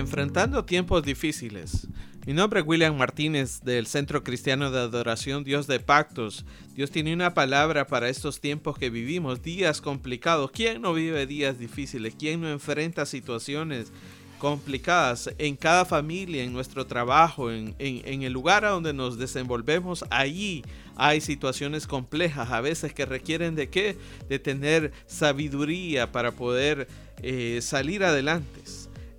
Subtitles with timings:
[0.00, 1.86] Enfrentando tiempos difíciles.
[2.24, 6.46] Mi nombre es William Martínez del Centro Cristiano de Adoración Dios de Pactos.
[6.74, 10.52] Dios tiene una palabra para estos tiempos que vivimos, días complicados.
[10.52, 12.14] ¿Quién no vive días difíciles?
[12.18, 13.92] ¿Quién no enfrenta situaciones
[14.38, 20.06] complicadas en cada familia, en nuestro trabajo, en, el lugar a donde nos desenvolvemos?
[20.08, 20.64] Allí
[20.96, 23.98] hay situaciones complejas, a veces que requieren de qué?
[24.30, 26.88] De tener sabiduría para poder
[27.22, 28.62] eh, salir adelante.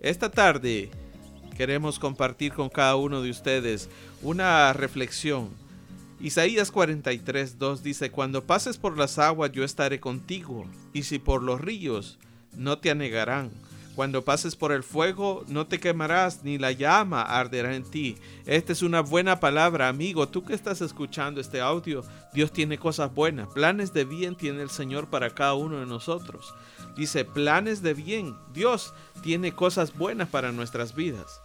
[0.00, 0.90] Esta tarde
[1.56, 3.88] queremos compartir con cada uno de ustedes
[4.22, 5.48] una reflexión.
[6.20, 11.42] Isaías 43, 2 dice, Cuando pases por las aguas yo estaré contigo, y si por
[11.42, 12.18] los ríos
[12.56, 13.50] no te anegarán.
[13.98, 18.16] Cuando pases por el fuego no te quemarás, ni la llama arderá en ti.
[18.46, 20.28] Esta es una buena palabra, amigo.
[20.28, 23.48] Tú que estás escuchando este audio, Dios tiene cosas buenas.
[23.48, 26.54] Planes de bien tiene el Señor para cada uno de nosotros.
[26.96, 28.36] Dice, planes de bien.
[28.54, 31.40] Dios tiene cosas buenas para nuestras vidas.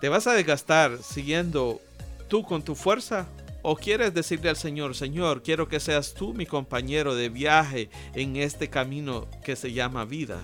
[0.00, 1.78] ¿Te vas a desgastar siguiendo
[2.26, 3.26] tú con tu fuerza?
[3.60, 8.36] ¿O quieres decirle al Señor, Señor, quiero que seas tú mi compañero de viaje en
[8.36, 10.40] este camino que se llama vida?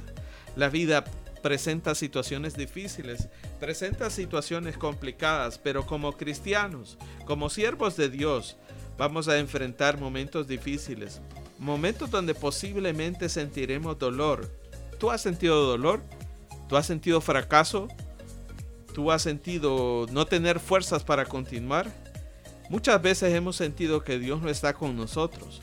[0.56, 1.04] La vida
[1.44, 3.28] presenta situaciones difíciles,
[3.60, 8.56] presenta situaciones complicadas, pero como cristianos, como siervos de Dios,
[8.96, 11.20] vamos a enfrentar momentos difíciles,
[11.58, 14.50] momentos donde posiblemente sentiremos dolor.
[14.98, 16.00] ¿Tú has sentido dolor?
[16.66, 17.88] ¿Tú has sentido fracaso?
[18.94, 21.92] ¿Tú has sentido no tener fuerzas para continuar?
[22.70, 25.60] Muchas veces hemos sentido que Dios no está con nosotros.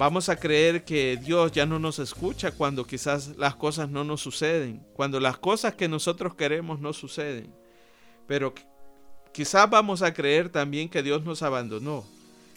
[0.00, 4.22] Vamos a creer que Dios ya no nos escucha cuando quizás las cosas no nos
[4.22, 7.54] suceden, cuando las cosas que nosotros queremos no suceden.
[8.26, 8.54] Pero
[9.30, 12.06] quizás vamos a creer también que Dios nos abandonó.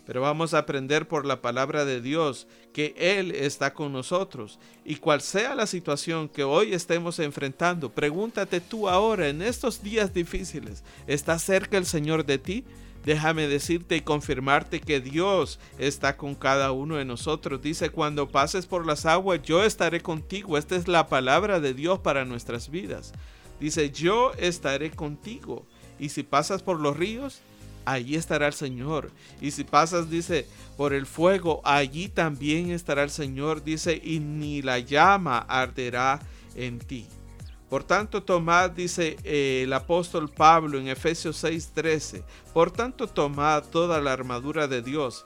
[0.05, 4.57] Pero vamos a aprender por la palabra de Dios que Él está con nosotros.
[4.85, 10.13] Y cual sea la situación que hoy estemos enfrentando, pregúntate tú ahora, en estos días
[10.13, 12.63] difíciles, ¿está cerca el Señor de ti?
[13.05, 17.61] Déjame decirte y confirmarte que Dios está con cada uno de nosotros.
[17.61, 20.57] Dice, cuando pases por las aguas, yo estaré contigo.
[20.57, 23.13] Esta es la palabra de Dios para nuestras vidas.
[23.59, 25.65] Dice, yo estaré contigo.
[25.99, 27.41] Y si pasas por los ríos,
[27.85, 29.11] allí estará el Señor.
[29.41, 30.47] Y si pasas, dice,
[30.77, 36.21] por el fuego, allí también estará el Señor, dice, y ni la llama arderá
[36.55, 37.07] en ti.
[37.69, 43.99] Por tanto, tomad, dice eh, el apóstol Pablo en Efesios 6:13, por tanto, tomad toda
[43.99, 45.25] la armadura de Dios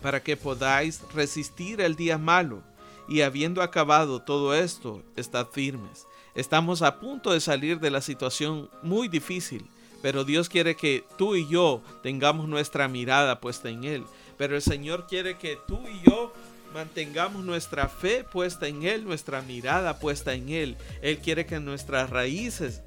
[0.00, 2.62] para que podáis resistir el día malo
[3.08, 6.06] y habiendo acabado todo esto, estad firmes.
[6.34, 9.68] Estamos a punto de salir de la situación muy difícil
[10.02, 14.04] pero Dios quiere que tú y yo tengamos nuestra mirada puesta en Él.
[14.36, 16.32] Pero el Señor quiere que tú y yo
[16.72, 20.76] mantengamos nuestra fe puesta en Él, nuestra mirada puesta en Él.
[21.00, 22.82] Él quiere que nuestras raíces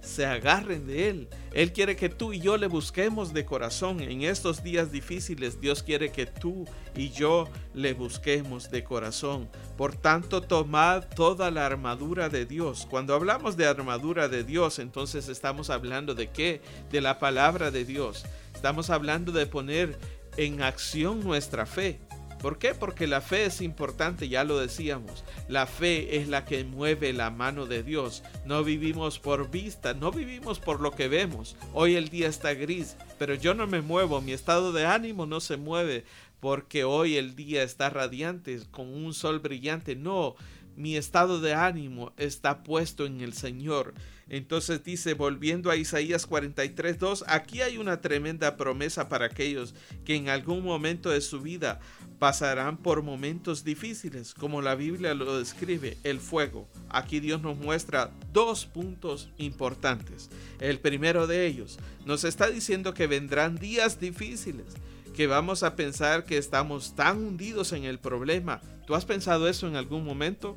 [0.00, 1.28] se agarren de Él.
[1.52, 4.00] Él quiere que tú y yo le busquemos de corazón.
[4.00, 6.64] En estos días difíciles Dios quiere que tú
[6.96, 9.48] y yo le busquemos de corazón.
[9.76, 12.86] Por tanto, tomad toda la armadura de Dios.
[12.88, 16.62] Cuando hablamos de armadura de Dios, entonces estamos hablando de qué?
[16.90, 18.24] De la palabra de Dios.
[18.54, 19.98] Estamos hablando de poner
[20.36, 22.00] en acción nuestra fe.
[22.40, 22.74] ¿Por qué?
[22.74, 25.24] Porque la fe es importante, ya lo decíamos.
[25.48, 28.22] La fe es la que mueve la mano de Dios.
[28.44, 31.56] No vivimos por vista, no vivimos por lo que vemos.
[31.72, 35.40] Hoy el día está gris, pero yo no me muevo, mi estado de ánimo no
[35.40, 36.04] se mueve
[36.40, 39.96] porque hoy el día está radiante, con un sol brillante.
[39.96, 40.36] No,
[40.78, 43.94] mi estado de ánimo está puesto en el Señor.
[44.28, 49.74] Entonces dice, volviendo a Isaías 43.2, aquí hay una tremenda promesa para aquellos
[50.04, 51.80] que en algún momento de su vida
[52.18, 56.68] pasarán por momentos difíciles, como la Biblia lo describe, el fuego.
[56.90, 60.30] Aquí Dios nos muestra dos puntos importantes.
[60.60, 64.74] El primero de ellos nos está diciendo que vendrán días difíciles,
[65.18, 68.60] que vamos a pensar que estamos tan hundidos en el problema.
[68.86, 70.56] ¿Tú has pensado eso en algún momento?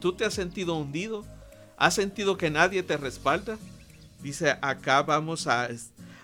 [0.00, 1.24] ¿Tú te has sentido hundido?
[1.76, 3.56] ¿Has sentido que nadie te respalda?
[4.20, 5.68] Dice, acá vamos a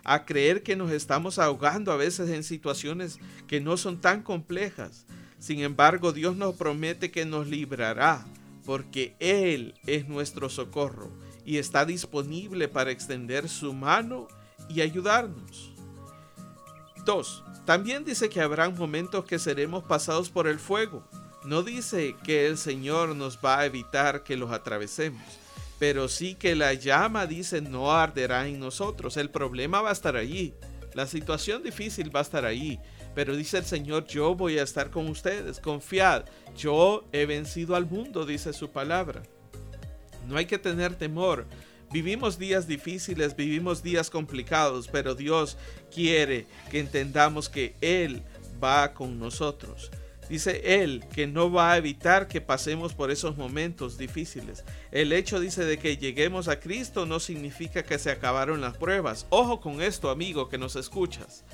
[0.02, 5.06] a creer que nos estamos ahogando a veces en situaciones que no son tan complejas.
[5.38, 8.26] Sin embargo, Dios nos promete que nos librará,
[8.64, 11.12] porque Él es nuestro socorro
[11.44, 14.26] y está disponible para extender su mano
[14.68, 15.77] y ayudarnos.
[17.08, 17.44] 2.
[17.64, 21.02] También dice que habrá momentos que seremos pasados por el fuego.
[21.44, 25.22] No dice que el Señor nos va a evitar que los atravesemos
[25.78, 29.16] pero sí que la llama, dice, no arderá en nosotros.
[29.16, 30.54] El problema va a estar allí.
[30.94, 32.80] La situación difícil va a estar allí.
[33.14, 35.60] Pero dice el Señor, yo voy a estar con ustedes.
[35.60, 36.24] Confiad,
[36.56, 39.22] yo he vencido al mundo, dice su palabra.
[40.26, 41.46] No hay que tener temor.
[41.90, 45.56] Vivimos días difíciles, vivimos días complicados, pero Dios
[45.94, 48.22] quiere que entendamos que Él
[48.62, 49.90] va con nosotros.
[50.28, 54.64] Dice Él que no va a evitar que pasemos por esos momentos difíciles.
[54.92, 59.26] El hecho dice de que lleguemos a Cristo no significa que se acabaron las pruebas.
[59.30, 61.44] Ojo con esto, amigo, que nos escuchas.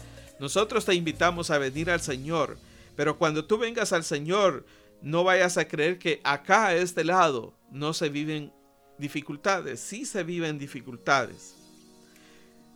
[0.40, 2.58] Nosotros te invitamos a venir al Señor,
[2.96, 4.66] pero cuando tú vengas al Señor,
[5.00, 8.52] no vayas a creer que acá a este lado no se viven
[8.99, 9.81] dificultades.
[9.81, 11.55] Sí se viven dificultades.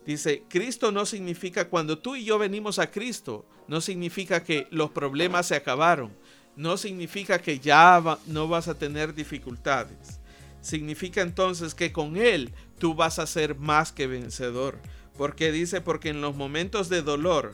[0.05, 4.91] Dice, Cristo no significa cuando tú y yo venimos a Cristo, no significa que los
[4.91, 6.11] problemas se acabaron.
[6.55, 10.19] No significa que ya no vas a tener dificultades.
[10.61, 14.79] Significa entonces que con Él tú vas a ser más que vencedor.
[15.17, 17.53] Porque dice, porque en los momentos de dolor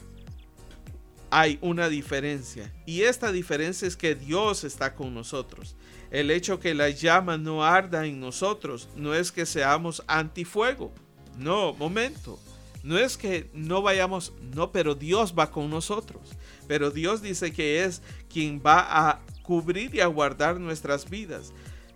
[1.30, 2.72] hay una diferencia.
[2.86, 5.76] Y esta diferencia es que Dios está con nosotros.
[6.16, 10.94] El hecho que la llama no arda en nosotros no es que seamos antifuego.
[11.38, 12.40] No, momento.
[12.84, 16.22] No es que no vayamos, no, pero Dios va con nosotros.
[16.70, 21.52] Pero Dios dice que es quien va a cubrir y a guardar nuestras vidas.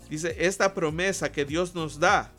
[0.09, 2.29] Dice, esta promesa que Dios nos da,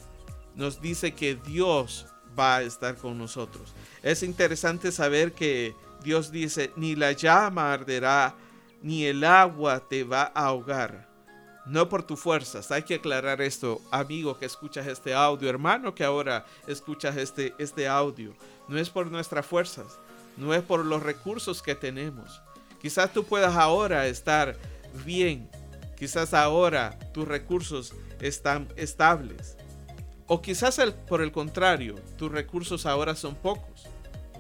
[0.54, 2.04] nos dice que Dios
[2.38, 3.72] va a estar con nosotros.
[4.02, 5.74] Es interesante saber que
[6.04, 8.36] Dios dice, ni la llama arderá,
[8.82, 11.09] ni el agua te va a ahogar
[11.66, 12.70] no por tus fuerzas.
[12.70, 17.88] Hay que aclarar esto, amigo que escuchas este audio, hermano que ahora escuchas este, este
[17.88, 18.34] audio.
[18.68, 19.98] No es por nuestras fuerzas,
[20.36, 22.40] no es por los recursos que tenemos.
[22.80, 24.56] Quizás tú puedas ahora estar
[25.04, 25.48] bien,
[25.98, 29.56] quizás ahora tus recursos están estables.
[30.26, 33.86] O quizás por el contrario, tus recursos ahora son pocos.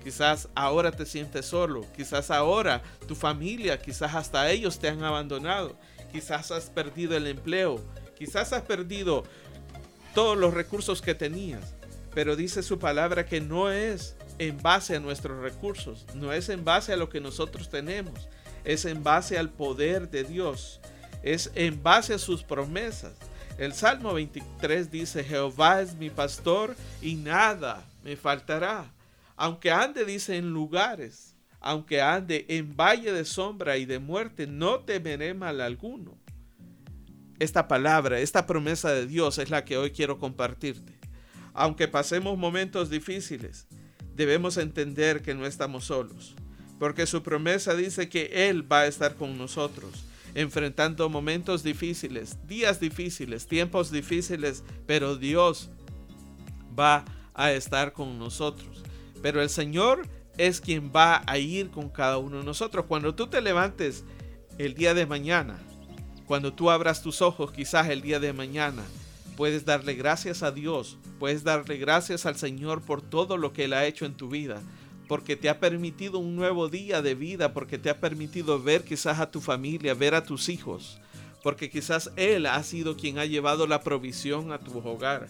[0.02, 5.76] Quizás ahora te sientes solo, quizás ahora tu familia, quizás hasta ellos te han abandonado
[6.10, 7.80] quizás has perdido el empleo,
[8.16, 9.24] quizás has perdido
[10.14, 11.74] todos los recursos que tenías,
[12.14, 16.64] pero dice su palabra que no es en base a nuestros recursos, no es en
[16.64, 18.28] base a lo que nosotros tenemos,
[18.64, 20.80] es en base al poder de Dios,
[21.22, 23.12] es en base a sus promesas.
[23.58, 28.90] El Salmo 23 dice, Jehová es mi pastor y nada me faltará.
[29.36, 34.80] Aunque ande, dice, en lugares aunque ande en valle de sombra y de muerte, no
[34.80, 36.18] temeré mal alguno.
[37.38, 40.98] Esta palabra, esta promesa de Dios es la que hoy quiero compartirte.
[41.52, 43.66] Aunque pasemos momentos difíciles,
[44.14, 46.34] debemos entender que no estamos solos,
[46.78, 50.04] porque su promesa dice que Él va a estar con nosotros,
[50.34, 55.70] enfrentando momentos difíciles, días difíciles, tiempos difíciles, pero Dios
[56.78, 57.04] va
[57.34, 58.82] a estar con nosotros.
[59.22, 62.86] Pero el Señor es quien va a ir con cada uno de nosotros.
[62.86, 64.04] Cuando tú te levantes
[64.58, 65.58] el día de mañana,
[66.26, 68.84] cuando tú abras tus ojos quizás el día de mañana,
[69.36, 73.72] puedes darle gracias a Dios, puedes darle gracias al Señor por todo lo que Él
[73.72, 74.62] ha hecho en tu vida,
[75.08, 79.18] porque te ha permitido un nuevo día de vida, porque te ha permitido ver quizás
[79.18, 81.00] a tu familia, ver a tus hijos,
[81.42, 85.26] porque quizás Él ha sido quien ha llevado la provisión a tu hogar,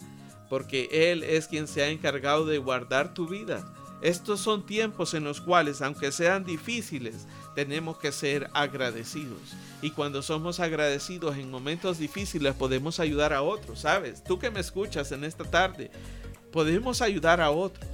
[0.49, 3.65] porque Él es quien se ha encargado de guardar tu vida
[4.01, 9.39] estos son tiempos en los cuales, aunque sean difíciles, tenemos que ser agradecidos.
[9.81, 14.23] Y cuando somos agradecidos en momentos difíciles podemos ayudar a otros, ¿sabes?
[14.23, 15.91] Tú que me escuchas en esta tarde,
[16.51, 17.87] podemos ayudar a otros.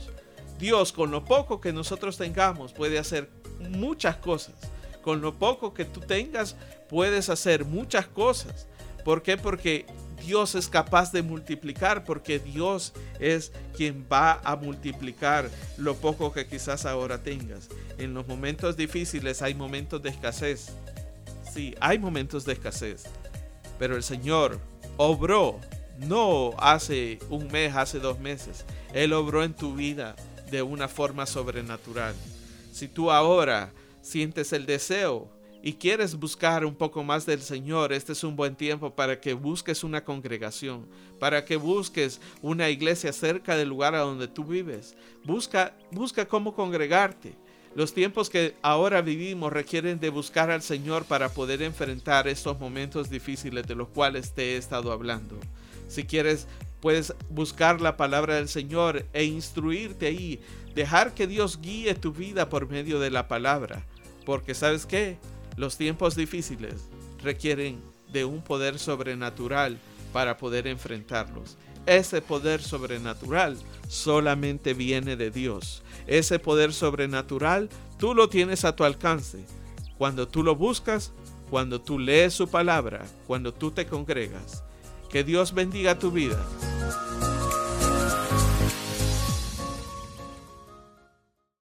[0.57, 3.29] Dios, con lo poco que nosotros tengamos, puede hacer
[3.69, 4.55] muchas cosas.
[5.01, 6.55] Con lo poco que tú tengas,
[6.89, 8.67] puedes hacer muchas cosas.
[9.03, 9.37] ¿Por qué?
[9.37, 9.85] Porque
[10.25, 16.47] Dios es capaz de multiplicar porque Dios es quien va a multiplicar lo poco que
[16.47, 17.69] quizás ahora tengas.
[17.97, 20.73] En los momentos difíciles hay momentos de escasez.
[21.53, 23.05] Sí, hay momentos de escasez.
[23.79, 24.59] Pero el Señor
[24.97, 25.59] obró
[25.99, 28.65] no hace un mes, hace dos meses.
[28.93, 30.15] Él obró en tu vida
[30.51, 32.13] de una forma sobrenatural.
[32.71, 33.71] Si tú ahora
[34.01, 35.29] sientes el deseo
[35.63, 39.33] y quieres buscar un poco más del Señor, este es un buen tiempo para que
[39.33, 40.87] busques una congregación,
[41.19, 44.95] para que busques una iglesia cerca del lugar a donde tú vives.
[45.23, 47.33] Busca, busca cómo congregarte.
[47.75, 53.09] Los tiempos que ahora vivimos requieren de buscar al Señor para poder enfrentar estos momentos
[53.09, 55.37] difíciles de los cuales te he estado hablando.
[55.87, 56.47] Si quieres,
[56.81, 60.39] puedes buscar la palabra del Señor e instruirte ahí,
[60.75, 63.85] dejar que Dios guíe tu vida por medio de la palabra.
[64.25, 65.17] Porque sabes qué?
[65.57, 66.87] Los tiempos difíciles
[67.21, 67.81] requieren
[68.13, 69.79] de un poder sobrenatural
[70.13, 71.57] para poder enfrentarlos.
[71.87, 75.81] Ese poder sobrenatural solamente viene de Dios.
[76.05, 79.45] Ese poder sobrenatural tú lo tienes a tu alcance.
[79.97, 81.11] Cuando tú lo buscas,
[81.49, 84.63] cuando tú lees su palabra, cuando tú te congregas.
[85.09, 86.45] Que Dios bendiga tu vida.